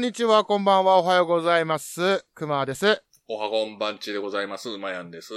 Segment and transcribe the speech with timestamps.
[0.00, 2.24] んにちは、こんばんは、おはようございます。
[2.34, 3.04] くまです。
[3.28, 4.70] おはこんばんちでございます。
[4.70, 5.34] うまやんです。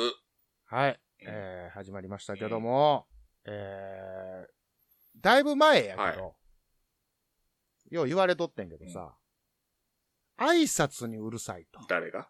[0.67, 0.97] はい。
[1.19, 3.05] えー、始まりましたけども、
[3.43, 9.17] えー、だいぶ前やけど、はいよう言われとってんけどさ、
[10.39, 11.81] 挨拶にうるさいと。
[11.89, 12.29] 誰が？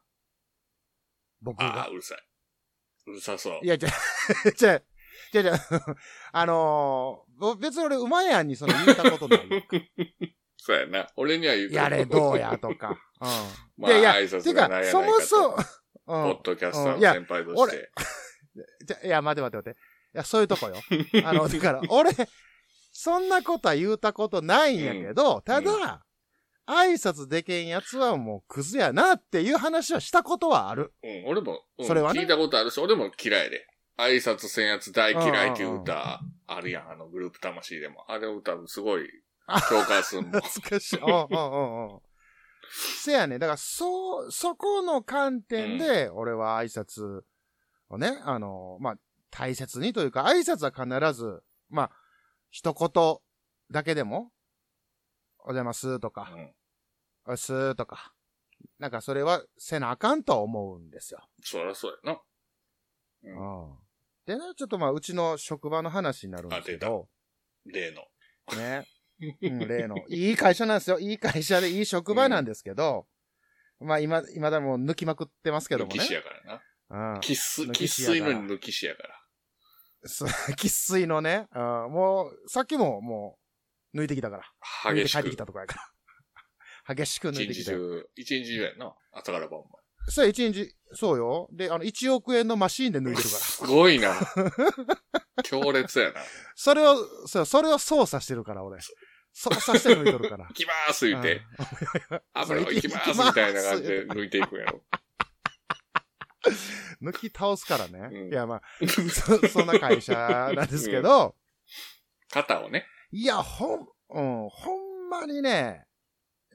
[1.39, 1.87] 僕がああ、。
[1.89, 3.11] うるさい。
[3.11, 3.59] うるさそう。
[3.61, 3.89] いや、じゃ、
[4.57, 4.81] じゃ、
[5.31, 5.53] じゃ、じゃ、
[6.33, 9.61] あのーぼ別に俺、うまやんにその言ったことないよ。
[10.65, 11.09] そうやな。
[11.17, 12.97] 俺には言うけやれ、どうやとか。
[13.19, 13.27] うん。
[13.77, 15.01] まあ、いやいや挨拶てかそ。
[15.01, 16.41] もそも、ポうんッ。
[16.41, 17.91] ドキャスターの先輩とし俺て。
[18.87, 19.71] じゃいや、待て待て待て。
[19.71, 19.75] い
[20.13, 20.75] や、そういうとこよ。
[21.25, 22.11] あの、だから、俺、
[22.93, 26.05] そんなことは言うたことないんやけど、ただ、
[26.65, 30.93] 挨拶でけんやつはもうクズやなっていう話はしたことはある。
[31.03, 33.67] うん、俺も、うんそれはね聞いたことあるし、俺も嫌いで。
[33.97, 38.09] 挨拶せんやつ大嫌いっていう歌あるやん、あのグループ魂でも。
[38.09, 39.07] あれを歌うすごい
[39.69, 40.31] 共感すんもん。
[40.31, 40.99] 懐かしい。
[40.99, 42.01] うんうんうんうん。
[42.71, 43.39] せやね。
[43.39, 47.23] だから、そう、そこの観点で、俺は挨拶
[47.89, 48.95] をね、あの、まあ、
[49.29, 51.91] 大切にというか、挨拶は必ず、まあ、
[52.49, 53.17] 一言
[53.71, 54.31] だけでも、
[55.39, 56.31] お邪魔すとか、
[57.27, 58.13] うんすーとか。
[58.79, 61.21] なんかそれはせなあかんとは思うんですよ。
[61.41, 62.21] そりゃそうやな。
[63.23, 63.77] ううん。
[64.25, 67.07] でね、ちょっとまあ、うちの職場の話になるんですけど、
[67.65, 68.03] 例の。
[68.57, 68.85] ね。
[69.41, 69.97] うん、例の。
[70.07, 70.99] いい会社なんですよ。
[70.99, 73.07] いい会社でいい職場なんですけど、
[73.79, 76.07] まあ今、今だもう抜きまくってますけどもね抜き。
[76.07, 77.13] 師やからな。
[77.15, 77.21] うん。
[77.21, 79.09] 生粋、抜生き師やから粋の抜き師やから。
[80.05, 83.37] そう生粋のね、うん、もう、さっきもも
[83.93, 84.43] う、抜いてきたから。
[84.91, 85.37] 抜い激しくて帰ってき。
[85.37, 85.75] たとこやか
[86.85, 86.95] ら。
[86.95, 87.79] 激しく抜い一てきたよ。
[87.79, 88.95] 日中、一日中やな。
[89.11, 89.79] 朝から晩ま
[90.09, 91.47] そう、一日、そうよ。
[91.51, 93.21] で、あの、1億円のマシーンで抜いで。
[93.21, 93.39] てるから。
[93.41, 94.15] すごいな。
[95.43, 96.21] 強烈やな。
[96.55, 98.79] それを、そう、それを操作してるから、俺。
[99.33, 100.53] 操作して抜いてるから 行。
[100.53, 101.41] きまーす言うて、
[102.33, 104.81] 油を 行きまーすみたいな感じで抜いていくんやろ。
[107.01, 107.99] 抜き倒すからね。
[108.11, 111.35] うんいや、まあ、そ、そんな会社なんですけど、
[112.29, 112.85] 肩をね。
[113.11, 115.85] いや、ほん、うん、ほんまにね、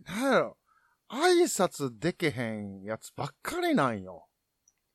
[0.05, 0.59] なんやろ、
[1.09, 4.29] 挨拶でけへんやつばっかりなんよ。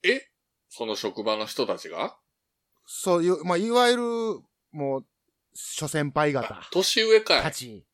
[0.03, 0.30] え？
[0.69, 2.18] その職場の人たちが？
[2.86, 4.03] そういう、まあ、いわゆる、
[4.72, 5.07] もう、
[5.53, 7.41] 諸先輩方あ年上かい。
[7.41, 7.86] たち。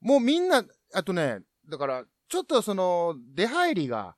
[0.00, 0.64] もうみんな、
[0.94, 4.16] あとね、だから、ちょっとその、出入りが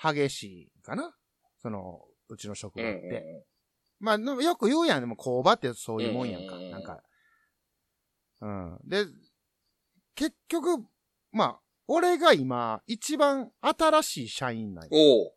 [0.00, 0.42] 激し
[0.76, 1.16] いかな
[1.58, 3.00] その、うちの職場って。
[3.00, 3.44] うんうんうん
[3.98, 5.00] まあ、のよく言うやん。
[5.00, 6.56] でも、工場ってそういうもんやんか。
[6.56, 7.02] うんうんうんなんか。
[8.42, 8.78] うん。
[8.84, 9.06] で、
[10.14, 10.84] 結局、
[11.32, 15.32] まあ、俺が今、一番新しい社員なんよおう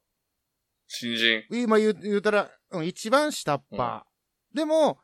[0.87, 1.43] 新人。
[1.51, 4.03] 今言う言うたら、うん、一番下っ端。
[4.53, 4.99] でも、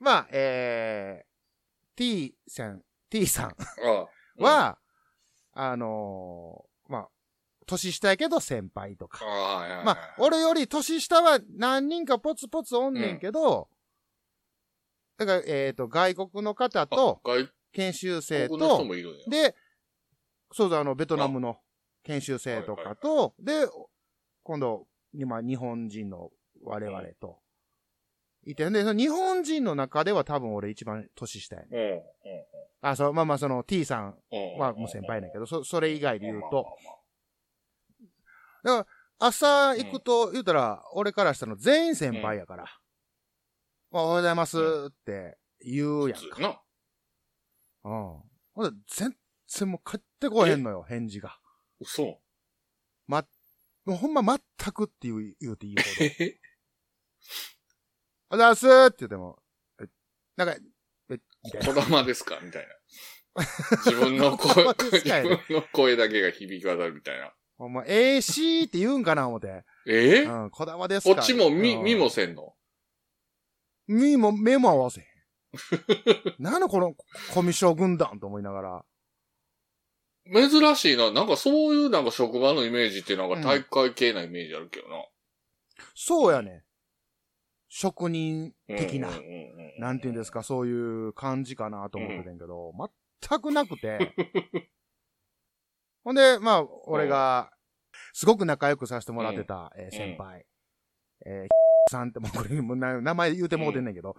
[0.00, 3.54] まあ、えー、T さん、T さん
[4.42, 4.78] は、
[5.52, 7.08] あのーまあ、
[7.66, 9.24] 年下やけど先輩とか。
[9.84, 13.68] まあ、俺より年下は何人かポツポツおんねんけど、
[15.18, 18.84] だから、えっ、と、外国の方あと、外研修生と。
[19.28, 19.54] で、
[20.52, 21.58] そうだ、あの、ベトナムの
[22.04, 23.68] 研修生とかと、で、
[24.42, 26.30] 今度、今、日本人の
[26.62, 27.38] 我々と、
[28.44, 31.74] いて、で、その日本人の中では多分俺一番年下やねん。
[31.74, 31.92] うん。
[31.92, 32.00] うん。
[32.82, 34.58] あ、そう、まあまあ、その T さんうん。
[34.58, 37.00] はもう先輩だけど、そ、それ以外で言うと、まあ
[38.62, 38.88] だか
[39.20, 42.64] ら、朝行くと、言うたら、俺からしたら全員先輩やから。
[43.90, 44.58] おはようございます
[44.88, 46.62] って言うやんか。
[47.84, 48.22] うん。
[48.54, 49.16] ほんで、全
[49.48, 51.38] 然もう帰ってこへんのよ、返事が。
[51.80, 52.20] 嘘。
[53.84, 55.88] もうほんま全くって言う、言うていいほど。
[58.30, 59.38] おざすって言っても、
[59.82, 59.86] え、
[60.36, 60.54] なんか、
[61.10, 61.66] え、みたいな。
[61.66, 62.38] こだまですか？
[62.42, 63.44] みたいな。
[63.84, 65.18] 自分の声、こだまですか？
[65.18, 67.32] い自分の声だけが響き渡るみたいな。
[67.58, 69.64] ほんま、ええしーって言うんかな思って。
[69.86, 70.22] え？
[70.22, 71.14] うん、こだまですか？
[71.16, 72.54] こっちもみ、うん見もせんの？
[73.88, 75.06] みも、目も合わせへん。
[76.38, 76.94] なんのこの
[77.34, 78.84] コミュ障軍団と思いながら。
[80.32, 81.10] 珍しいな。
[81.10, 85.04] なんかそういうなんか職場のイメージってなんか体育会系なイメージあるけどな。
[85.96, 86.62] そうやね。
[87.72, 89.08] 職人的な
[89.78, 92.72] なんていうんですか、そういう感じかなと思ってたんやけど、
[93.28, 94.12] 全くなくて。
[96.02, 97.52] ほんで、まあ、俺が、
[98.12, 100.44] すごく仲良くさせてもらってた、えー先輩。
[101.24, 101.48] えー
[101.90, 104.16] さんって、もうこれ、もうな名前言うてもうてんねんけど、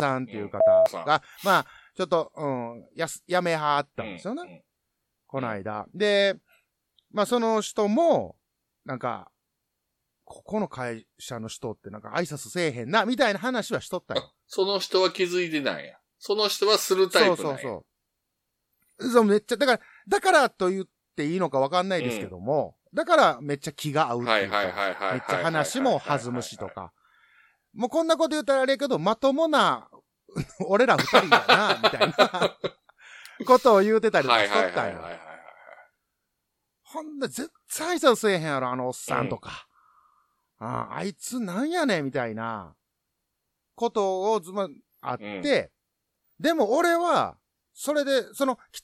[0.00, 0.58] さんっていう方
[1.04, 4.42] が、まあ、ちょっと、うん、やす、やめはったんですよね。
[4.42, 4.62] うん。
[5.26, 5.86] この間。
[5.94, 6.36] で、
[7.10, 8.36] まあその人も、
[8.84, 9.30] なんか、
[10.26, 14.22] ここの会社の人ってなんか挨拶せえへんな、みたいな話はしとったよ。
[14.26, 15.94] あその人は気づいてないんや。
[16.18, 17.58] その人はするタそうイプなんや。
[17.60, 17.84] そう
[18.98, 19.10] そう。
[19.10, 26.92] そう、めっちゃ、だから、だからと言っっていいのかわかんないですけども、だからめっちゃ気が合うっていうか、はいはいはいはいはいめっちゃ話も弾むしとか。
[27.72, 29.88] もうこんなこと言ったらあれやけど、まともな、
[30.68, 32.56] 俺ら二人だな、みたいな
[33.46, 34.94] ことを言うてたりしとったんいはいはい。
[34.94, 35.20] はい。
[36.82, 39.50] ほんで、絶対挨拶せえへんやろ、あのおっさんとか。
[39.50, 39.75] あ
[40.58, 42.74] ああいつなんやねん、みたいな、
[43.74, 44.68] ことをずま、
[45.02, 45.70] あって、
[46.40, 47.36] でも俺は、
[47.74, 48.82] それで、その、き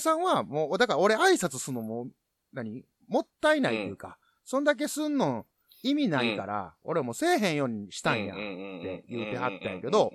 [0.00, 2.08] さんは、もう、だから俺挨拶すんのも、
[2.52, 5.46] 何もったいないっていうか、そんだけすんの
[5.82, 8.34] 意味ないから、俺はもうせえへんようにしたんや。
[8.34, 10.12] って言うてはったんやけど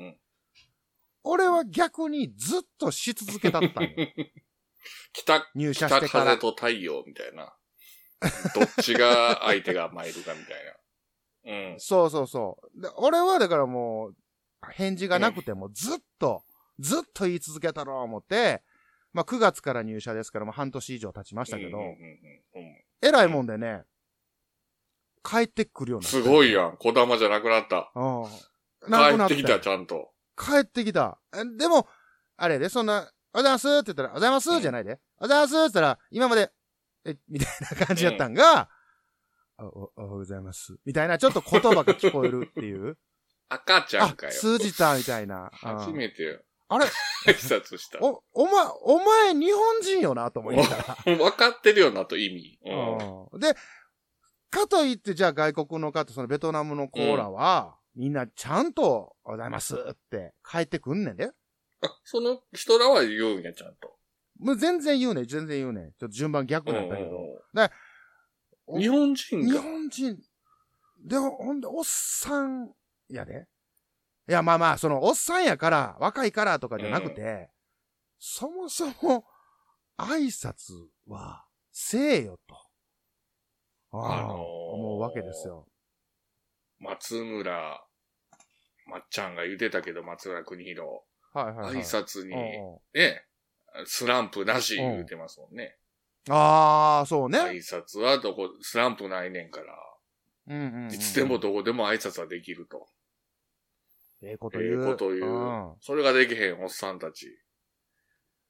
[1.24, 3.90] 俺は逆にずっとし続けたったんよ。
[5.14, 6.38] 北、入社し北てから風。
[6.40, 7.54] と太陽みたいな。
[8.56, 10.77] どっちが相手が参るかみたいな。
[11.48, 11.76] うん。
[11.80, 12.82] そうそうそう。
[12.82, 14.16] で俺はだからもう、
[14.72, 16.44] 返事がなくてもずっと、
[16.80, 18.64] ずっと言い続けたろう思って、
[19.14, 21.80] まあ9月から入社ですからもう半年以上経ちましたけど、
[23.02, 23.84] えらいもんでね、
[25.24, 26.78] 帰ってくるようになったすごいやん。
[26.78, 27.92] 小玉じゃなくなった。
[27.96, 28.24] うん。
[28.90, 30.12] なくな帰ってきた、ちゃんと。
[30.38, 31.20] 帰ってきた。
[31.36, 31.88] えでも、
[32.38, 34.92] あれで、そんな、おはようございますって言ったら、おはようございますじゃないで。
[34.92, 36.52] おはようございますって言ったら、今まで、
[37.06, 37.48] え、みたい
[37.80, 38.70] な感じやったんが、あ
[39.60, 40.78] おおはようございます。
[40.86, 42.98] みたいな、ちょっと言葉が聞こえるっていう。
[43.50, 44.34] 赤ちゃんあか、よ。
[44.34, 45.44] 通じた、みたいな。
[45.44, 45.50] うん
[45.80, 46.42] 初めてよ。
[46.70, 46.86] あれ？
[47.26, 48.00] 挨拶した。
[48.02, 50.96] お、お前、お前日本人よなと思いながら。
[51.16, 52.60] 分かってるよなと意味。
[52.66, 53.56] うんうんで、
[54.50, 61.32] かといって、じゃあ外国の方、そのベトナムのコーラは、みんなちゃんと、おはようございますって帰ってくんねんで。
[61.82, 63.98] あその人らは言うんや、ちゃんと。
[64.40, 65.92] もう全然言うねん、全然言うねん。
[65.94, 67.18] ちょっと順番逆だったけど。
[67.54, 67.70] うん
[68.68, 69.62] 日本人日が。
[69.62, 70.18] 本人、
[71.06, 72.74] で、ほんで、おっさん
[73.10, 73.48] やで。
[74.28, 77.50] いや、まあまあ、その、おっさんやから、若いからとかじゃなくて、
[78.20, 79.26] そもそも、
[79.98, 80.74] 挨拶
[81.08, 82.56] は、せえよと。
[83.92, 85.68] ああ、あのー思うわけですよ。
[86.80, 87.84] 松村、
[88.86, 91.02] まっちゃんが言ってたけど、松村邦弘。
[91.34, 91.76] はいはい、はい。
[91.76, 93.26] 挨拶に、うんうんね、
[93.86, 95.78] スランプなし言うてますもんね。
[96.30, 97.40] ああ、そうね。
[97.40, 99.74] 挨拶はどこ、スランプないねんから、
[100.48, 101.40] うんうんうんいつでも。
[101.40, 102.88] どこでも挨拶はできると。
[104.22, 104.86] ええことええ言う。
[104.86, 105.26] こと言う。
[105.26, 107.38] んそれができへんおっさんたち。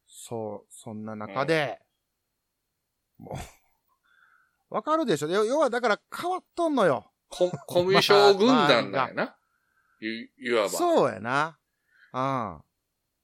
[0.07, 1.79] そう、そんな中で、
[3.17, 3.35] もう、
[4.73, 7.11] わかるでしょ要要はだから変わっとんのよ。
[7.29, 9.37] ココミュ障軍団だよな。
[9.99, 10.69] い、いわば。
[10.69, 11.59] そうやな。
[12.13, 12.63] うん。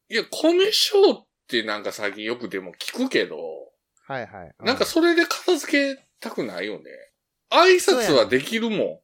[0.09, 3.37] いや、コミュ障ってなんか最近よくでも聞くけど、
[4.13, 4.55] はいはい。
[4.59, 6.83] うなんかそれで片付けたくないよね。
[7.49, 9.01] 挨拶はできるも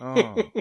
[0.00, 0.52] うん。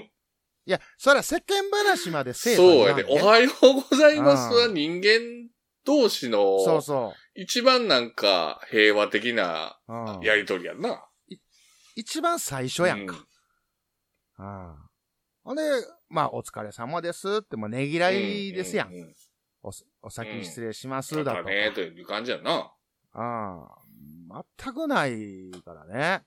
[0.65, 2.33] いや、そりゃ世間話までん。
[2.33, 3.05] せえそうやで。
[3.07, 5.49] おいはようございますはうん人間
[5.85, 9.93] 同士のそうそ一番なんか平和的なう。
[9.93, 10.21] うん。
[10.21, 11.05] やりとりやんな。
[11.95, 13.15] 一番最初やんか。
[14.39, 14.75] ううん。
[15.43, 15.61] ほんで、
[16.09, 18.93] まあ、お疲れ様ですって、もうねぎらいですやん。
[18.93, 19.15] うう
[19.63, 19.71] お、
[20.03, 21.49] お先失礼しますだだとか。
[21.49, 22.71] ね、という感じやな。
[23.15, 23.67] うん。
[24.59, 26.23] 全くないからね。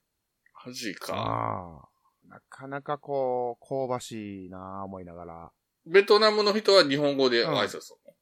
[0.65, 1.89] マジか。
[2.29, 5.53] なかなかこう、香ばしいなあ思いながら。
[5.87, 8.15] ベトナムの人は日本語で挨拶する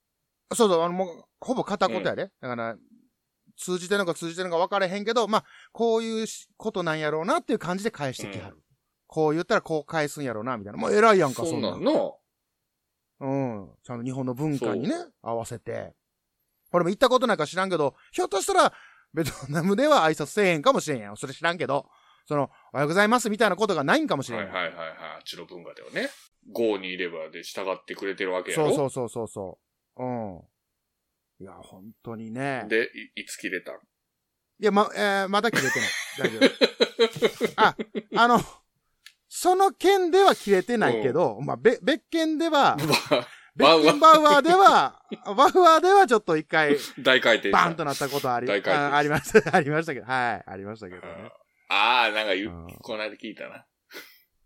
[0.54, 2.30] そうそう、あの、もう、ほぼ片言やで。
[2.40, 2.76] だから、
[3.56, 8.58] 通じてるのか通じてるのか分からへんけど、まあ、こういうしことなんやろうなっていう感じで返してきはる。
[9.06, 10.78] こう言ったらこう返すんやろうな、みたいな。
[10.78, 11.48] もう偉いやんか、の。
[11.48, 11.84] そそんなんん。
[11.84, 12.18] なんの？
[13.20, 13.70] うん。
[13.84, 15.94] ちゃんと日本の文化にねそ、合わせて。
[16.74, 18.72] 俺も行ったことないか知らんけど、ひょっとしたら、
[19.12, 21.16] ベトナムでは挨拶せえへんかもしれんやん。
[21.16, 21.86] それ知らんけど、
[22.26, 24.52] その、おはようございますみたいなことがないんかもしれんやん。
[24.52, 24.96] はいはいはいはい。
[25.16, 26.10] あっちの文化ではね。
[26.52, 28.66] 郷にいればで従ってくれてるわけやろ。
[28.68, 29.58] そうそうそうそうそ
[29.96, 30.04] う。
[30.04, 30.40] うん。
[31.40, 32.64] いや、本当にね。
[32.68, 33.74] で、いいつ切れたん？
[33.76, 33.78] い
[34.58, 35.88] や、ま、えーまだ切れてない。
[36.18, 37.52] 大丈夫。
[37.62, 37.76] あ、
[38.16, 38.40] あの、
[39.28, 42.76] その件では切れてないけど、まあ、べ、別件では、
[43.56, 51.30] 別バウアー件バウアーでは、バウアーではちょっと一回、大回転バーンとなったことあり、あありました、 ありましたけど、はい、ありましたけどね。
[51.68, 53.64] ああ、なんか言う、うんこの間聞いたな。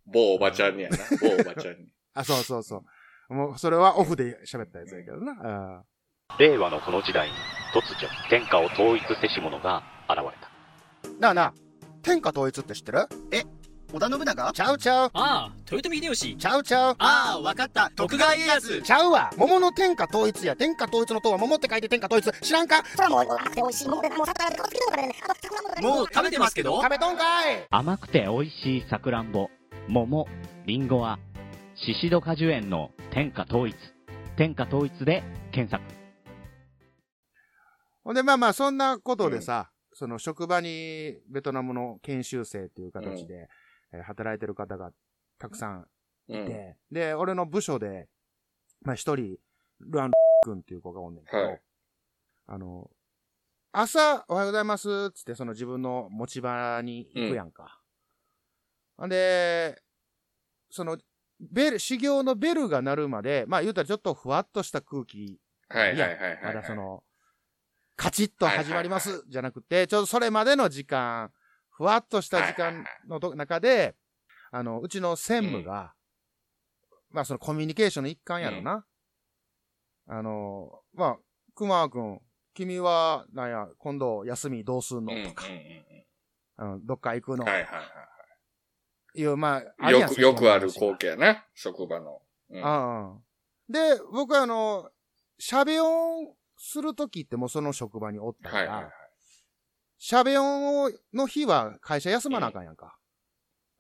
[0.07, 0.97] 某おばちゃんにやな。
[1.21, 1.93] 某おばちゃんに。
[2.15, 2.85] あ、そうそうそ
[3.31, 3.35] う。
[3.35, 5.85] もう、それはオフで喋ったやつやけどな。
[6.39, 7.35] 令和のこの時代に
[7.73, 10.25] 突如天下を統一せし者が現れ
[11.03, 11.21] たうん。
[11.21, 11.55] なあなあ、
[12.03, 13.07] 天下統一って知ってる？
[13.91, 14.53] 織田信長？
[14.53, 16.37] ちゃうちゃう、ああ、豊臣秀吉。
[16.37, 16.97] ちゃうちゃう。
[16.99, 17.91] ああ、わかった。
[17.97, 18.83] 徳川家康。
[18.83, 22.85] ちゃうわ桃の天下統一や天下統一の塔は桃って書いて天下統一知らんか？
[22.85, 29.49] それはもう甘くて美味しいものでもう桜でねもねもう食べてますけど食べとんかい甘くて美味しいさくらんぼ、
[29.89, 30.27] 桃、
[30.67, 31.19] りんごは、
[31.75, 33.75] シシド果樹園の天下統一。
[34.37, 35.83] 天下統一で検索。
[38.05, 43.49] ほんで、まあまあ、そんなことでさ、その職場にベトナムの研修生っていう形で、
[43.93, 44.93] えー働いてる方が
[45.39, 45.89] たくさん
[46.29, 46.43] うん。
[46.43, 48.09] いて、で、俺の部署で、
[48.83, 49.37] まあ一人、
[49.81, 50.11] ルアン
[50.43, 51.63] 君っていう子がおんねんけど、はい
[52.51, 52.91] あの、
[53.73, 57.81] 朝、おはようございます、つってその自分の持ち場に行くやんか。
[58.97, 59.83] ほんで、
[60.71, 60.99] その、
[61.41, 66.43] ベル、修行のベルが鳴るまで、まあ言うたらちょっとふわっとした空気はいはいはいはいはい。
[66.43, 67.05] まだその、
[67.97, 71.31] カチッと始まりますじゃなくて、ちょうどそれまでの時間、
[71.79, 73.95] ふわっとした時間のと中で、
[74.51, 75.95] あの、うちの専務が、
[77.13, 78.85] まあそのコミュニケーションの一環やろな。
[80.09, 81.17] あの、まあ、
[81.55, 82.21] 熊くん、
[82.53, 85.45] 君は、なんや、今度休みどうすんのうんうんうんとか、
[86.59, 87.49] うん、どっか行くのうん。
[87.49, 87.81] はいはいは
[89.15, 89.93] いいう、まあ、い。
[89.93, 91.45] よく、よくある光景やな。
[91.55, 92.21] 職場の。
[92.51, 93.19] うんああ。
[93.69, 94.91] で、僕はあの、
[95.41, 98.93] 喋音するときってもうその職場におったからはいはいはい、。
[100.01, 102.97] 喋音をの日は会社休まなあかんやんか。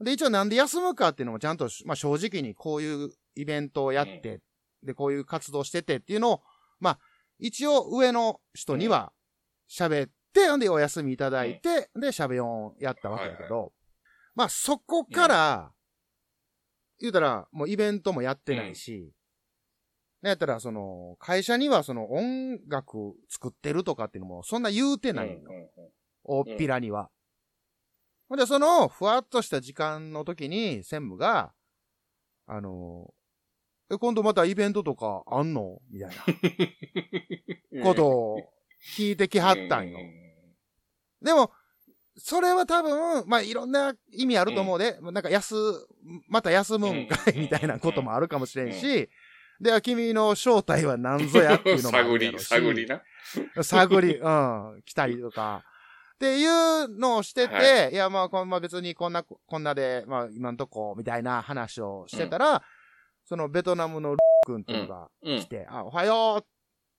[0.00, 4.40] で、一応なんで休むかっていうのもちゃんと、まあ正直にこういうイベントをやって、
[4.82, 6.42] で、こういう活動しててっていうのを、
[6.80, 6.98] まあ、
[7.38, 9.12] 一応上の人には
[9.68, 13.72] 喋って、ほんでお休みいただいて、で、喋音やったわけだけど、
[14.34, 15.72] まあそこから、
[17.00, 19.12] 言うたら、もうイベントもやってないし、
[20.20, 25.50] なんやったら、その、会社にはその音楽作ってるとかっていうのもそんな言うてないの。
[26.28, 26.35] うん。
[26.35, 27.11] うんうん大っぴらには。
[28.28, 31.52] ほんで、その、ふわっとした時間の時に、専務が、
[32.47, 33.12] あの、
[33.90, 35.80] え、今度またイベントとかあんの？
[35.90, 36.11] みたい
[37.73, 38.52] なことを
[38.97, 39.99] 聞いてきはったんよ。
[41.23, 41.50] でも、
[42.18, 45.54] それは多分、まあ、いろんな意味あると思うで、なんか休、
[46.28, 49.08] また休むんかいみたいなこともあるかもしれんし、
[49.61, 53.02] で、君の正体は何ぞやっていうのもあ 探り、探りな。
[53.62, 55.64] 探り、うん、来たりとか。
[56.18, 62.60] っていうのをしてて、、はいや、まあ、こんまあ別にこんな、こんなで、まあ、今んとこ、みたいな話をしてたら、
[63.25, 65.46] そのベトナムのルッ君っていうのがうん来。
[65.46, 66.44] て、あ、おはよ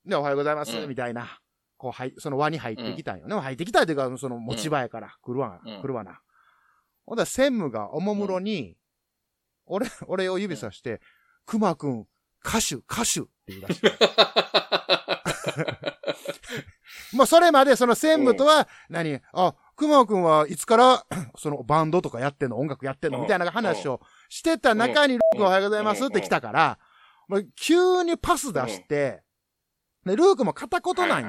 [0.06, 1.38] うで、おはようございます、うんみたいな。
[1.76, 3.36] こう、はい、その輪に入ってきたんよね。
[3.38, 6.22] 入ってきたっていうか、その持ち場やから、来るわ、うん来るわな。
[7.04, 8.78] ほんだら専務がおもむろに、
[9.66, 11.02] 俺、俺を指さして、
[11.44, 12.06] 熊くん、
[12.42, 13.92] 歌手、歌手って言い出して。
[17.12, 26.78] もうそれまでその専務とは何、あ、熊くんはいつから そのバンドとかやってんの音楽やってんのうんみたいな話をしてた中に、ルークおはようございますって来たから、
[27.28, 29.22] もう急にパス出して、
[30.04, 31.28] で、ルークも片言なんよ。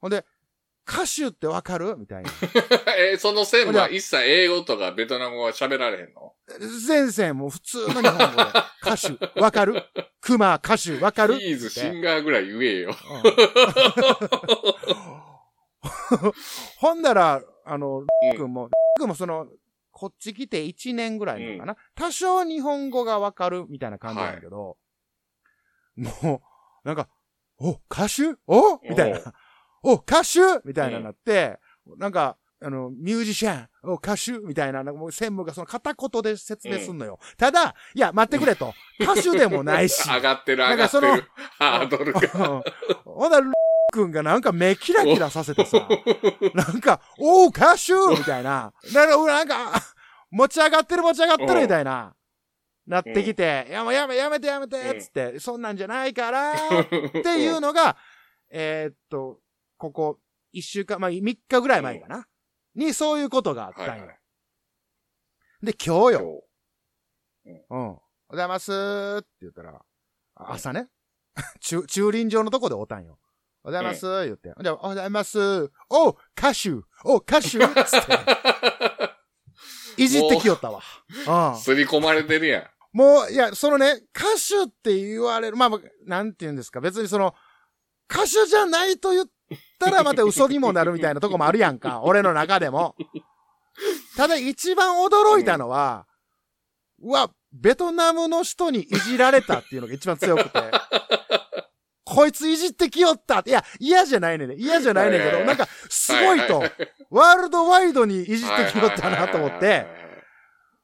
[0.00, 0.24] ほんで、
[0.88, 1.96] 歌手ってわかる？
[1.98, 2.30] みたいな。
[2.30, 2.36] は
[2.96, 6.34] いえーその専務は一切英語とかベトナム語は喋られへんの？
[6.86, 8.50] 先生もう普通の日本語で、
[8.82, 9.40] 歌手。
[9.40, 9.82] わかる？
[10.22, 11.38] 熊歌手わかる？
[11.38, 12.94] ピーズシンガーぐらい言えよ。
[16.12, 16.32] うん。
[16.78, 18.06] ほんだら、あの、うん。
[18.36, 19.46] 君も、君もその、
[19.92, 24.76] こっち来て1年ぐらいなのかな、多少日本語がわかるみたいな感じなんだけど、
[25.96, 26.42] も
[26.84, 27.08] う、なんか、
[27.58, 28.34] お、歌手？
[28.46, 28.78] お？
[28.88, 29.20] みたいな。
[29.82, 30.60] お、歌手？
[30.64, 31.58] みたいななって、
[31.98, 34.32] なんか、あの、ミュージシャン、お、歌手？
[34.32, 37.18] みたいな、なんかもう専務がその片言で説明すんのよ。
[37.36, 38.74] ただ、いや、待ってくれと。
[39.00, 40.08] 歌手でもないし。
[40.08, 41.24] 上がってるな上がってる。
[41.58, 42.20] ハードルが。
[42.20, 42.62] うん
[43.04, 43.52] ほんなら、ル
[43.92, 45.88] 君がなんか目キラキラさせてさ、
[46.54, 47.92] なんか、おう、歌手？
[48.18, 48.72] みたいな。
[48.92, 49.82] なんか、なんか、
[50.30, 52.14] 持ち上がってる持ち上がってるみたいな。
[52.86, 56.56] なってきて、いやもうやめ、やめてやめて、つって、そんなんじゃないから、っ
[56.88, 57.96] ていうのが、
[58.50, 59.40] えーっと、
[59.78, 60.18] ここ、
[60.52, 62.26] 一週間、まあ、三日ぐらい前かな。
[62.74, 63.90] に、そういうことがあったんよ。
[63.92, 64.18] はいはい
[65.60, 66.44] で、今日よ。
[67.44, 67.78] 今うん。
[67.78, 68.72] おはようございます
[69.20, 69.80] って言ったら、
[70.36, 70.88] あ朝ね。
[71.60, 73.18] 駐、駐輪場のとこでおったんよ。
[73.64, 74.54] おはようございます言って。
[74.62, 76.70] で、おはようございますお歌手
[77.04, 78.12] お歌手つって、
[80.00, 80.80] いじってきよったわ。
[81.08, 81.60] うん日。。
[81.60, 82.70] すり込まれてるやん。
[82.92, 87.34] もう、いや、そのね、歌手って言われる、まあまあ、なんて言うんですか、別にその、
[88.08, 89.26] 歌手じゃないと言っ
[89.78, 92.96] たらまた嘘にもなるみたいなとこもあるやんか、 俺の中でも。
[94.16, 96.06] ただ一番驚いたのは、
[97.00, 100.50] うわ、ベトナムの人にいじられたっていうのが一番強くて。
[102.04, 103.50] こいついじってきよったって。
[103.50, 104.54] いや、嫌じゃないねんね。
[104.56, 106.72] 嫌じゃないねんけど、なんか、すごいとはい、
[107.10, 109.86] ワールドワイドにいじってきよったなと思って、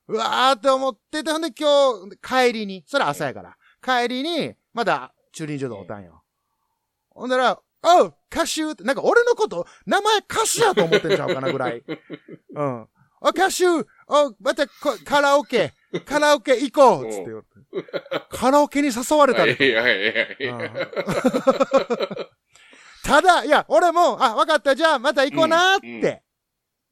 [0.07, 6.23] うわーって思ってて、ほんで今日、帰りに、それ朝やから、帰りに、まだ駐輪場でおったんよ。
[7.09, 11.83] ほんだら、おう歌手って、なんか俺のこと、名前歌手やと思ってんちゃうかなぐらい。
[12.57, 12.89] うん。
[13.21, 13.85] お、歌手お、
[14.41, 15.73] またこカラオケ、
[16.05, 17.87] カラオケ行こうつって言われて。
[18.31, 19.53] カラオケに誘われたで。
[19.67, 20.71] いやいやいや
[23.05, 26.21] ただ、いや、俺も、あ、わかった、じゃあまた行こうなーって、うんうん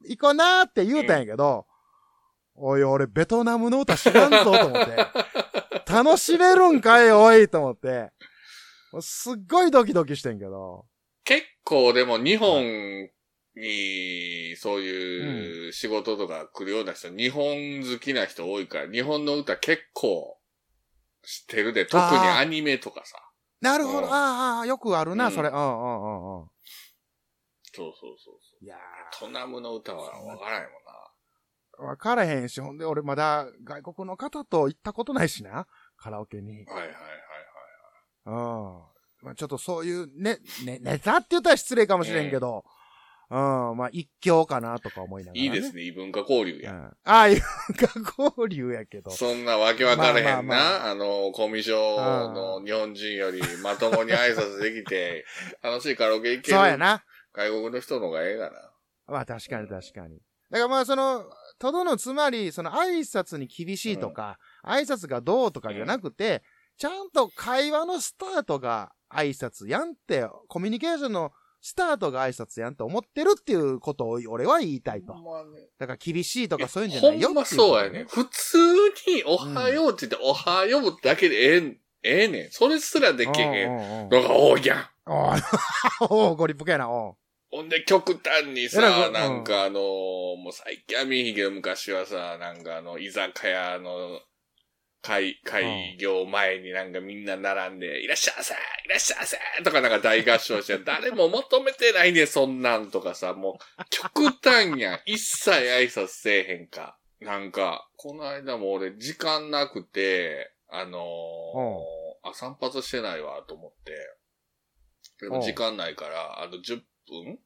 [0.04, 1.64] 行こうなーって言うたんやけど、
[2.54, 5.06] おい、俺、ベトナムの歌知らんぞ、と思って。
[5.86, 8.12] 楽しめるんかい、おい、と思って。
[9.00, 10.86] すっごいドキドキしてんけど。
[11.24, 12.64] 結構でも日本
[13.54, 20.38] にそういう仕事とか来るような人、日本好きな人多いから、日本の歌結構
[21.22, 23.18] 知ってるで、特にアニメとかさ。
[23.60, 25.48] なるほど、うんああよくあるな、うんそれ。
[25.48, 26.48] うんうんうんうん。
[27.74, 28.64] そうそうそうそう。
[28.64, 31.02] いやベトナムの歌はわからんもんな。
[31.78, 36.52] ー、わからへんし、ほんで俺まだ外国の方と行ったことないしな、カラオケに。
[36.52, 37.51] はいはいはいはい。
[38.26, 38.34] うん。
[39.22, 42.64] まあちょっとそういう、ね、ね、ネタって言ったら失礼かもしれんけど、
[43.30, 43.38] うん、
[43.76, 45.40] まあ一興かなとか思いながら、ね。
[45.40, 46.72] いいですね、異文化交流や。
[46.72, 46.78] うん。
[46.78, 47.46] ああ、いうか
[48.18, 49.10] 交流やけど。
[49.10, 55.24] そんなわけわからへんな、まあまあまあの、コミュ障の日本人よりまともに挨拶できて、
[55.62, 57.04] 楽しいカラオケ行けるそうやな。
[57.32, 58.70] 外国の人の方がええがな。
[59.06, 60.18] まあ確かに確かに。
[60.50, 61.24] だからまあその、
[61.58, 66.42] とどのつまり、その挨拶に厳しいとか、挨拶がどうとかじゃなくて、
[66.82, 75.14] ちゃんと会話のスタートが挨拶やんって、コミュニケーションのスタートが挨拶やんと思ってるっていうことを俺は言いたいと。
[75.14, 75.20] ね
[75.78, 78.06] だから厳しいとかそういうんじゃないよほんまそうやね。
[78.08, 78.58] 普通
[79.06, 82.50] におはようって言って、おはようだけでええん、ええねん。
[82.50, 84.86] それすらできへんのが多いやん。
[85.06, 85.42] おー
[86.10, 87.16] おーご立腹やな、お
[87.52, 88.80] ほんで極端にさ
[89.12, 94.18] なんかあのもう最近は見えへんけど、昔はさ、なんかあの、居酒屋の
[95.02, 105.00] 開、開業前になんかみんな並んで、いらっしゃいませいらっしゃいませとかなんか大合唱して、 誰も求めてないねそんなんとかさ、もう極端やん。
[105.04, 106.96] 一切挨拶せえへんか。
[107.20, 113.92] なんか、この間も俺時間なくて、あのーあ、散髪してないわと思って。
[115.20, 117.38] でも時間ないから、あの10分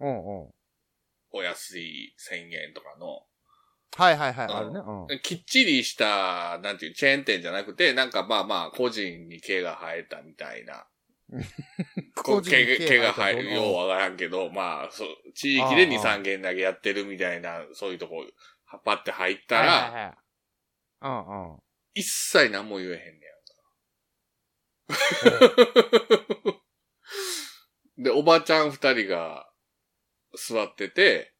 [0.00, 0.50] うんうん。
[1.30, 3.26] お安い1000円とかの、
[3.96, 4.80] はいはいはい、うんあるね。
[4.80, 5.20] うん。
[5.20, 10.86] きっちりした、なんていう、チェーン店じゃなくて、なんかまあまあ、個人に毛が生えたみたいな。
[11.32, 18.24] 毛毛が生える、ようわからんけど、まあ、そう、地域で2、ああ3軒だけやってるみたいな、そういうとこ、
[18.84, 20.14] パって入ったはいら、はいはい
[21.02, 21.58] うんうん。
[21.94, 23.34] 一切何も言えへんねや
[24.96, 25.62] んか。
[27.98, 29.50] で、おばちゃん二人が
[30.34, 31.34] 座ってて、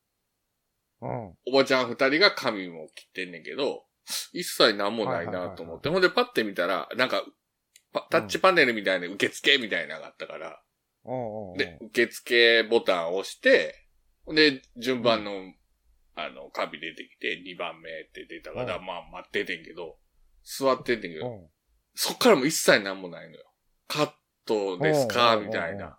[1.02, 1.34] うん。
[1.46, 3.84] おばちゃん二人が髪も切ってんねんけど、
[4.32, 5.88] 一切何もないなと思って。
[5.88, 7.24] ほんでパッて見たら、なんか、
[7.92, 10.62] パタッチパネルみたいな受付みたいなのがあったから、
[11.04, 11.56] うんうん。
[11.58, 13.74] で、受付ボタンを押して、
[14.24, 15.32] ほんで、順番の、
[16.14, 19.98] あの、カビ出てきて、2番目って出たから、うまあ待っててんけど、
[20.44, 21.48] 座っててんけど、うん。
[21.94, 23.44] そっからも一切何もないのよ。
[23.88, 24.12] カッ
[24.46, 25.36] トですか？
[25.36, 25.98] みたいな。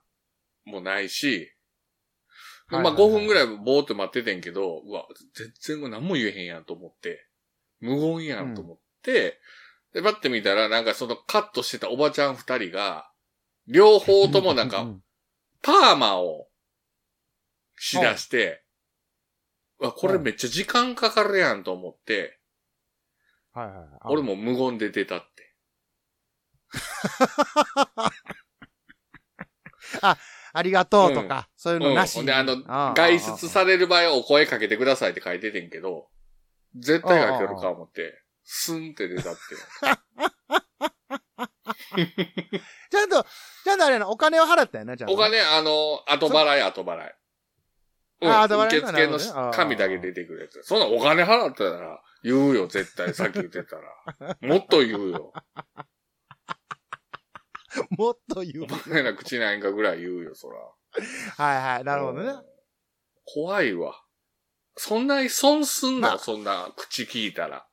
[0.66, 1.53] もうないし、
[2.80, 3.14] まあはいはいはい。
[3.14, 5.06] 5分ぐらいぼーっと待っててんけど、うわ、
[5.36, 7.28] 全然何も言えへんやんと思って、
[7.80, 9.40] 無言やんと思って、
[9.94, 13.10] で、パッて見たら、なんかそのカットしてたおばちゃん二人が、
[13.68, 14.88] 両方ともなんか、
[15.62, 16.48] パーマを
[17.78, 18.64] しだして、
[19.80, 22.40] うわ、これめっちゃ時間かかるやんと思って、
[23.54, 23.88] はいはいはい。
[24.06, 25.54] 俺も無言で出たって。
[30.02, 30.18] あ
[30.62, 31.90] りがとうとか、そういううん。
[31.90, 32.20] のなしに。
[32.20, 36.08] ほんで、あの、あ外出される場合はお声かけてくださいって書いててんけど、
[36.76, 39.40] 絶対かけるか思って、スンって出たって。
[42.92, 43.26] ちゃんと、
[43.64, 45.14] ちゃんとあれやな、お金を払ったよな、ちゃんと。
[45.14, 47.14] お金、あの、後払い、後払い。
[48.22, 50.62] うん、あ後払い受付の紙だけ出てくるやつ。
[50.64, 53.14] そんなお金払ったら言うよ、絶対。
[53.14, 54.38] さっき言ってたら。
[54.42, 55.34] もっと言うよ。
[57.98, 58.90] もっと言うお。
[58.90, 60.60] 前ら口ないんかぐらい言うよ、そら。
[60.60, 62.44] はいはい、なるほどねうん。。
[63.26, 64.00] 怖いわ。
[64.76, 67.68] そんなに損すんの、まあそんな口聞いたら。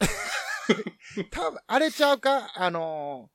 [1.30, 2.50] 多分、あれちゃうか？
[2.54, 3.30] あの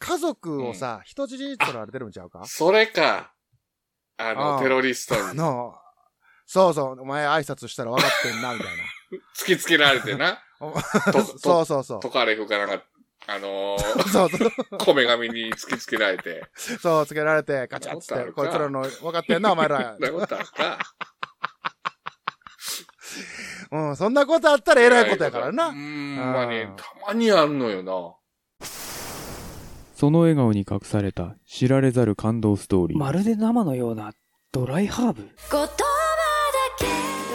[0.00, 2.44] ー、家族をさ、人質取られてるんちゃうか？
[2.46, 3.32] それか。
[4.16, 5.74] あの、あーテロリストの、
[6.46, 8.68] そうそう、お前挨拶したら分かってんな、みたい
[9.36, 10.42] 突きつけられてな。
[10.60, 11.12] な。
[11.12, 12.00] とそうそうそう。
[12.00, 12.84] トカレフかなんか、
[13.26, 14.50] あのー、そうそう。
[14.78, 16.44] こめ紙に突きつけられて。
[16.56, 20.00] そう、つけられて、ガチャッつって、こいつらの分かってんな、お前らそん。
[20.00, 20.78] なことあるか。
[23.70, 25.68] うん、そんなことあったら偉いことやからな。
[25.68, 28.14] うーん、まあねうん、たまにあるのよな。
[29.94, 32.98] その笑顔に隠された知られざる感動ストーリー。
[32.98, 34.12] まるで生のような
[34.50, 35.30] ドライハーブ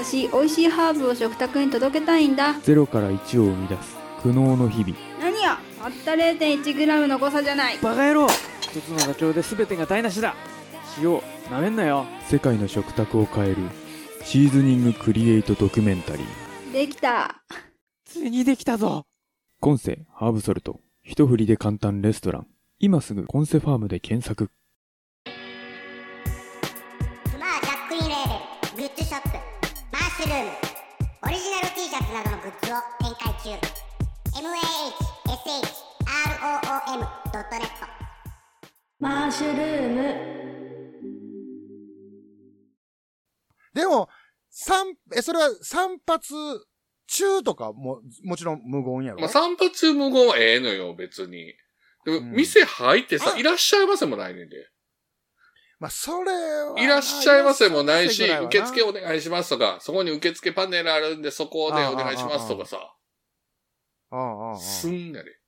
[0.04, 5.17] 私美味しいハーブを食卓に届けたいんだゼロから1を生み出す苦悩の日々。
[5.80, 7.78] たった 0.1g の誤差じゃない。
[7.80, 8.28] バカ野郎。
[8.62, 10.36] 一つのダチョウで全てが台無しだ。
[11.02, 12.06] 塩なめんなよ。
[12.28, 13.58] 世界の食卓を変える。
[14.24, 16.72] シーズニングクリエイトドキュメンタリー。
[16.74, 17.44] できた。
[18.06, 19.06] ついにできたぞ。
[19.60, 20.82] コンセハーブソルト。
[21.04, 22.48] 一振りで簡単レストラン。
[22.80, 24.50] 今すぐコンセファームで検索。
[27.32, 28.28] クマージャックインレー
[28.76, 30.50] ベルグッズショップマッシュルーム
[31.24, 33.68] オリジナル T シャツなどのグッズを展開中
[36.06, 37.62] mahshroom.net
[39.00, 40.02] マッシュルーム
[43.74, 44.10] でも、
[44.50, 46.22] 散、え、それは散髪
[47.06, 49.20] 中とかも、もちろん無言やろ？
[49.20, 51.54] まあ、散髪無言はええのよ、別に。
[52.06, 54.68] でも、うん店入ってさ、あいらっしゃいませもないねんで。
[55.80, 56.80] まあ、それは。
[56.80, 62.97] いらっしゃいませもないし、受付お願いしますとか、そこに受付パネルあるんで、そこでお願いしますとかさ、な。
[64.12, 64.60] うんうんうん。
[64.60, 65.40] すんやで。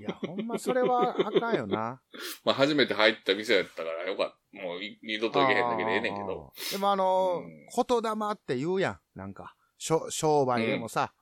[0.00, 2.00] いや、ほんまそれはあかんよな。
[2.44, 4.62] まあ、初めて入った店やったからよかった。
[4.62, 6.52] もうい二度と行けへんだけでええねんけど。
[6.72, 9.00] でもあのーうん言霊って言うやん。
[9.14, 11.12] なんか、しょ商売でもさ、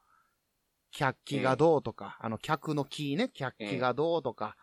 [0.92, 4.56] 客気がどうとか、あの、客の気ね、客気がどうとか。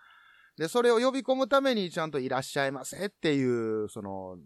[0.57, 4.37] で、それを呼び込むためにちゃんといらっしゃいませっていう、その、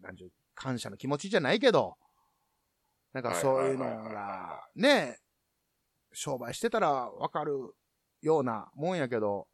[0.00, 1.96] なんちゅう、感謝の気持ちじゃないけど、
[3.12, 5.18] なんかそういうのが、ね、
[6.18, 7.52] 商売してたらわかる
[8.22, 9.46] ようなもんやけど、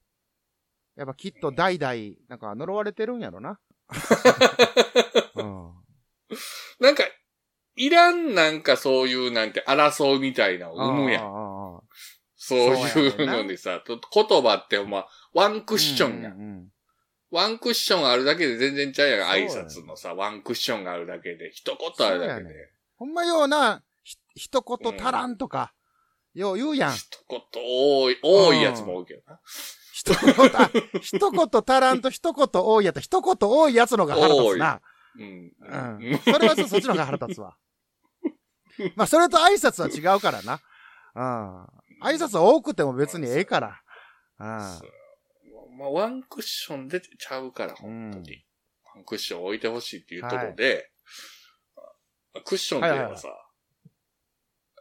[0.96, 1.94] やっぱきっと代々、
[2.28, 3.60] なんか呪われてるんやろな。
[5.36, 5.72] うん。
[6.80, 7.04] なんか、
[7.76, 11.24] いらんなんかそういうなんて争うみたいな生むやん。
[11.24, 11.80] ん。
[12.34, 16.30] そういうのにさ、と言葉ってほんま、ワンクッションや。
[16.30, 16.70] うんん
[17.30, 19.28] ワンクッションあるだけで全然ちゃうやん。
[19.28, 22.70] 挨拶のさ、ワンクッションがあるだけで、一言あるだけそうやねで。
[22.94, 25.73] ほんまような、ひ一言足らんとか、
[26.34, 26.92] よう言うやん。
[26.92, 29.40] 一言多い、多いやつも多いけどな。
[29.92, 30.70] 一言、あ
[31.00, 34.80] 一言足らんと一言多いやつ、一言多いやつのが腹立つな。
[35.16, 35.52] うん。
[35.60, 36.18] うん。
[36.18, 37.56] それはそそっちのが腹立つわ。
[38.96, 40.60] まあ、それと挨拶は違うからな。
[41.14, 41.64] うん。
[42.02, 43.82] 挨拶は多くても別にええから。
[44.40, 44.46] うん。
[45.78, 48.44] まあ、ワンクッションでちゃうから、本当に。
[48.94, 50.90] ワンクッション置いてほしいっていうところで、
[52.44, 53.28] クッションって言えばさ、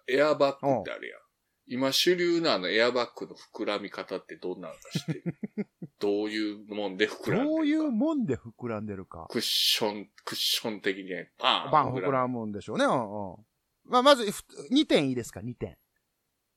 [0.08, 1.23] エアバッグってあるやん。
[1.66, 5.24] 今主流なあのエアバッグの膨らみ方ってどんなのか知ってる？
[6.00, 7.46] どういうもんで膨らんでるか。
[7.46, 9.28] どういうもんで膨らんでるか。
[9.30, 12.86] クッション、クッション的にね、パーンバン膨らむんでしょうね。
[12.86, 13.46] うんうん。
[13.86, 14.24] まあ、まず、
[14.72, 15.78] 2点いいですか ?2 点。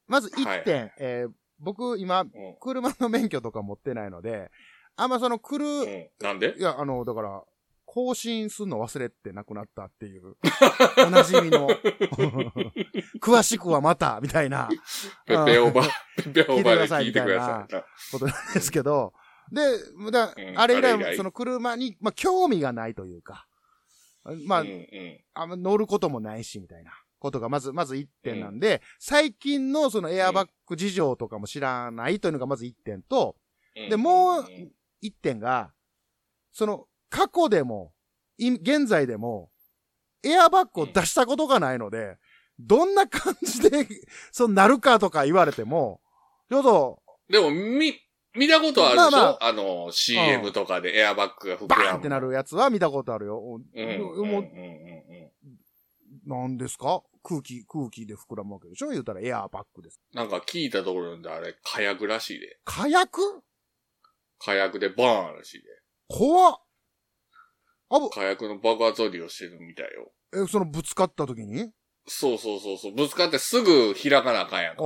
[0.06, 0.82] まず1点。
[0.82, 4.50] はいえー僕、今、うん車の免許とか持ってないので、
[4.96, 6.10] あんまその来る、うん。
[6.20, 6.54] なんで？
[6.58, 7.42] いや、あの、だから、
[7.96, 10.36] 更新すんの忘れてなくなったっていう、
[10.98, 11.66] おなじみの、
[13.22, 14.68] 詳しくはまた、みたいな。
[15.24, 15.88] ペペオーバー、
[16.34, 17.82] ペペオーバ聞いてくくださいい。
[18.12, 19.14] ことなんですけど、
[19.50, 19.62] で、
[20.10, 23.46] だうんあれ以来来、その車に、まあ、興味がないというか、
[24.44, 25.20] まあ、うんうん。
[25.32, 33.36] あ乗ることもないし、みたいなことがまず、まず一点なんで、最近のそのエアバッグ事情とかも知らないというのがまず一点と、
[33.74, 33.88] うん。
[33.88, 35.72] で、もううん一点が、
[36.52, 37.92] その、過去でも、
[38.38, 39.50] い現在でも、
[40.22, 42.16] エアバッグを出したことがないので、
[42.58, 43.86] どんな感じで、
[44.32, 46.00] そうなるかとか言われても、
[46.50, 47.94] ちょっと、でも、み、
[48.34, 51.84] 見たことあるでしょ、まあまあ、の、CM とかでエアバッグが膨らむ。
[51.84, 53.40] バーンってなるやつは見たことあるよ。
[53.40, 53.64] うん。
[53.74, 55.30] うんうんうんもう、うん
[56.26, 57.02] なんですか？
[57.22, 58.88] 空気、空気で膨らむわけでしょ？
[58.90, 60.00] 言うたらエアバッグです。
[60.12, 62.58] なんか聞いたところであれ、火薬らしいで。
[62.64, 63.42] 火薬？
[64.38, 65.68] 火薬でバーンらしいで。
[66.08, 66.56] 怖っ
[67.88, 70.12] 火薬の爆発を利用してるみたいよ。
[70.34, 71.70] え、そのぶつかった時に？
[72.08, 72.94] そうそうそうそう。
[72.94, 74.82] ぶつかってすぐ開かなあかんやんか。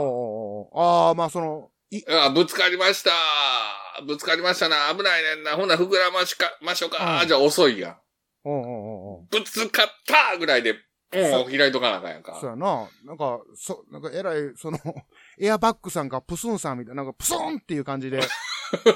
[0.75, 3.11] ああ、まあその、い、あ、ぶつかりました
[4.07, 7.97] ぶつかりましたな危ないねんなほんなら膨らましか、ましょうか、うんじゃあ遅いやん。
[8.45, 8.69] おうおうおう
[9.17, 10.75] おうぶつかったぐらいで、
[11.13, 12.39] もう開いとかなあかんやんか。
[12.41, 12.89] そうやな。
[13.05, 14.79] なんか、そ、なんか、えらい、その、
[15.39, 18.21] エアバッグさんがプスンさんみたいな、なんか、プスンっていう感じで、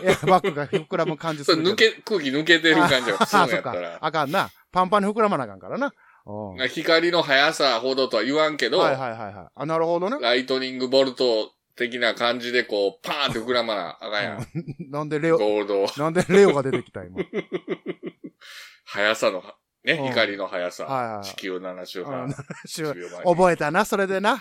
[0.02, 1.62] エアバッグが膨らむ感じする。
[1.64, 3.98] 抜け、空気抜けてる感じがあするんやったら。。
[4.00, 4.50] あかんな。
[4.72, 5.86] パンパンに膨らまなあかんからな。
[5.86, 9.46] うん光の速さほどとは言わんけど、はいはいはいはい。
[9.54, 10.16] あ、なるほどね。
[10.20, 14.46] ライトニングボルト的な感じでこう、パーンって膨らまなあかんやん。
[14.90, 15.86] なんでレオ、ゴールド。
[15.98, 17.20] なんでレオが出てきた今。
[18.86, 19.42] 速さの、
[19.84, 20.84] ね、うん光の速さ。
[20.84, 22.30] はいはい地球7周うん半。
[22.64, 24.40] し10秒前に覚えたな、それでな。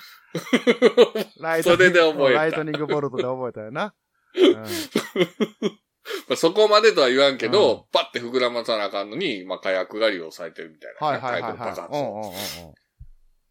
[1.40, 3.94] ライそれで覚えたライトニングボルトで覚えたよな。
[6.28, 11.08] まあそこまでとは言わんけど、パッて膨らまさなあかんのに、まあ火薬が利用されてるみたいな。
[11.08, 12.34] はいはいはい火薬の爆は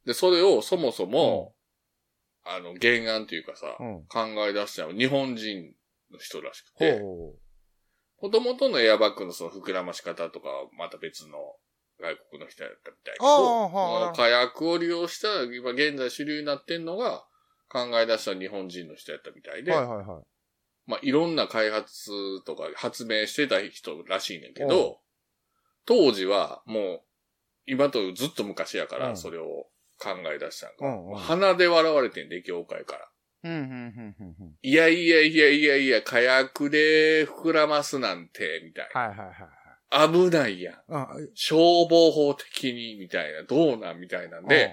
[0.05, 0.07] い。
[0.07, 1.55] で、それをそもそも、
[2.45, 4.05] あの、原案というかさ、うん。
[4.07, 5.75] 考え出したのは日本人
[6.11, 7.43] の人らしくほて、う。
[8.21, 11.39] もともとのエアバッグのその膨らまし方とかはまた別の
[12.01, 17.25] 外国の人やったみたいけああど、はあこの火薬を利用した、今現在主流になってんのが、
[17.69, 20.32] 考え出した日本人の人やったみたいで、はいはいはい。
[20.87, 25.01] まあ、いろんな開発とか発明してた人らしいねんけど、
[25.87, 27.03] 当時はもう、
[27.67, 29.67] 今とずっと昔やから、うんそれを
[29.99, 30.87] 考え出したんか。
[30.87, 33.09] うんうん鼻で笑われてんで、業界から。
[34.63, 40.29] いやいやいやいやいや、火薬で膨らますなんて、みたいはいはいはいな。
[40.29, 40.93] 危ないやん。
[40.93, 41.29] はい。
[41.35, 44.01] 消防法的に、みたいな、どうなん？
[44.01, 44.73] みたいなんで、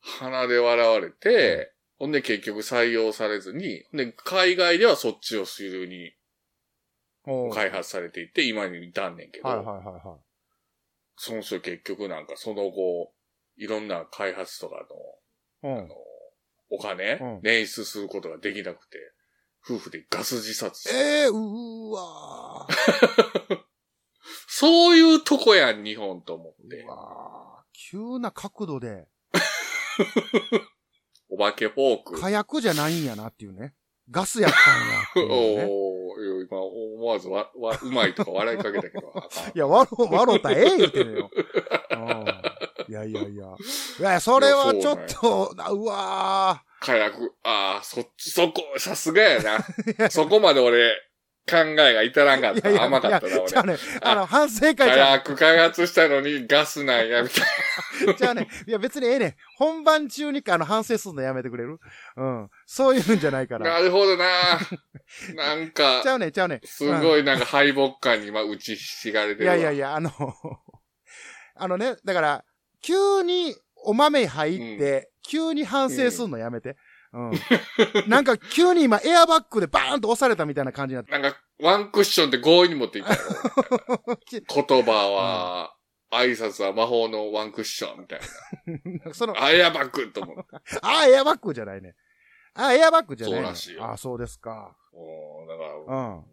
[0.00, 6.14] 鼻で笑われて、ほんで結局採用されずに、で海外ではそっちを主流に。
[7.52, 10.18] 開発されていって、今に至んねんけど、はいはいはいはい。
[11.16, 13.12] その人結局なんかその後、
[13.58, 14.86] いろんな開発とか
[15.62, 15.94] の、うんあの、
[16.70, 18.96] お金、うん捻出することができなくて、
[19.62, 23.60] 夫婦でガス自殺ええー、うーわー。
[24.48, 26.88] そういうとこやん、日本と思ってう。
[26.88, 29.06] わー急な角度で、
[31.60, 32.20] けフォーク。
[32.20, 33.74] 火薬じゃないんやなっていうね。
[34.10, 34.52] ガスやっ
[35.14, 35.56] たんや お。
[35.56, 36.00] ー
[36.50, 39.12] 今思わずわ、わ、うまいとか笑いかけたけど、
[39.54, 41.30] いや、わろ、わろたええ言うてるよ。
[41.92, 42.24] うん
[42.88, 43.46] いやいやいや。
[44.00, 49.40] いや、それはちょっと、あうわ火薬、ああ、そっち、そこ、さすがや
[49.98, 50.10] な。
[50.10, 50.92] そこまで俺、
[51.48, 52.60] 考えが至らんかっー。
[52.60, 52.80] いやいた。
[52.80, 53.72] や、甘かったな、いやじゃあ俺。
[53.74, 55.20] ね、あの、反省会火じゃん。
[55.20, 57.46] 薬開発したのにガスなんや、みたい
[58.16, 59.34] じゃあね、いや別にええねん。
[59.56, 61.78] 本番中にあの反省するのやめてくれる？
[62.16, 62.50] うん。
[62.66, 63.66] そういうんじゃないかな。
[63.66, 63.72] ら。
[63.74, 64.58] なるほどな。
[65.34, 66.60] なんかち、ゃうねん、ちゃうねん。
[66.64, 69.56] すごいなんか敗北感に今打ちひしがれているわ。
[69.56, 70.10] やいやいや、あの、
[71.56, 72.44] あのね、だから、
[72.82, 76.70] 急にお豆入って、急に反省すんのやめて。
[76.70, 76.76] うん。
[78.06, 81.10] なんか急に今エアバッグでバーンと押されたみたいな感じになって。
[81.10, 83.18] なんか、ワンクッションって強引に持っていったよ。
[84.66, 85.74] 言葉は、
[86.12, 88.20] 挨拶は魔法のワンクッションみたい
[89.04, 89.14] な。
[89.14, 90.42] その、あ、エアバッグと思って。
[90.82, 91.94] あ、エアバッグじゃないね。
[92.54, 94.76] あ、エアバッグじゃないのそうらしいよあ、そうですか。
[94.92, 96.24] もうだから、うん。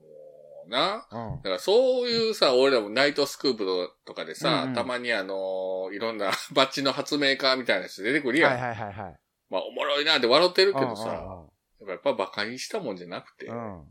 [0.70, 1.08] な。
[1.12, 1.42] うんだ。
[1.44, 8.52] からそういうさ、俺らもナイトスクープとかでさ、うんうんたまにあのいろんなバッチの発明家みたいな人出てくるやん。
[8.54, 9.20] はいはいはいはい。
[9.50, 11.48] まあおもろいなって笑ってるけどうんさ、
[11.88, 13.80] やっぱバカにしたもんじゃなくて、うん。
[13.80, 13.86] うん。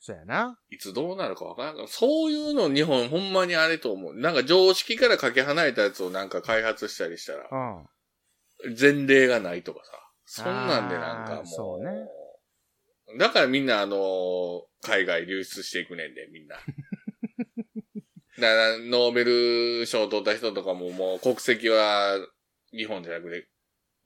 [0.00, 0.58] そうやな。
[0.70, 4.14] いつどうなるかわからんから、そういうの日本ほんまにあれと思う。
[4.14, 8.74] なんか常識からかけ離れたやつをなんか開発したりしたら、うん。
[8.78, 9.80] 前例がないとか
[10.26, 12.06] さ、そんなんでなんかもう、そうね
[13.18, 16.56] だからみんなあの海外流出していくねんで、みんな。
[18.36, 19.24] だから、ノーベ
[19.80, 22.18] ル賞を取った人とかももう国籍は
[22.72, 23.48] 日本じゃなくて、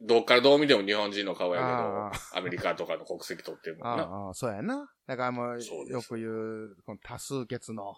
[0.01, 4.05] どっからどう見ても日本人の顔やあけど、アメリカとかの国籍取ってるもんな。
[4.05, 4.91] ああ、そうやな。
[5.07, 7.97] だからもう、そうよく言う、この多数決の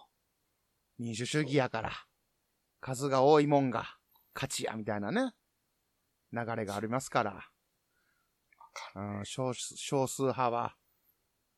[0.97, 1.91] 民主主義やから、
[2.79, 3.97] 数が多いもんが
[4.33, 5.33] 勝ちや、みたいなね、
[6.33, 7.49] 流れがありますから。
[8.95, 10.75] うん、少数少数派は、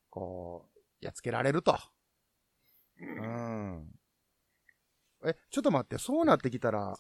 [0.10, 1.78] こう、やっつけられると。
[3.00, 3.88] うん。
[5.26, 6.98] え、ちょっと待って、そうなってきたら、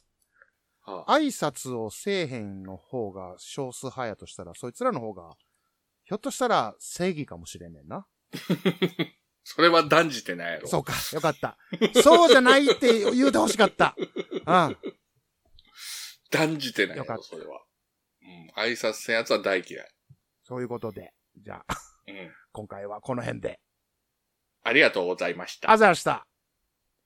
[0.83, 5.35] はあ挨拶をせえへんの方が少数派やとしたら、そいつらの方が、
[6.03, 8.05] ひょっとしたら正義かもしれんねんな。
[9.43, 10.67] それは断じてないやろ。
[10.67, 11.57] そうか、よかった。
[12.01, 13.95] そうじゃないって言うてほしかった。
[13.97, 14.77] うん。
[16.31, 17.63] 断じてないやろ、よかったそれは。
[18.21, 18.49] うん。
[18.55, 19.87] 挨拶せんやつは大嫌い。
[20.43, 21.75] そういうことで、じゃあ、
[22.07, 22.33] うん。
[22.51, 23.59] 今回はこの辺で。
[24.63, 25.71] ありがとうございました。
[25.71, 26.25] あざらした。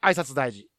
[0.01, 0.69] 挨拶大事。